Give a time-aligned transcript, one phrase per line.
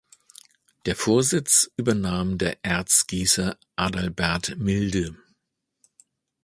[0.87, 5.15] Der Vorsitz übernahm der Erzgießer Adalbert Milde.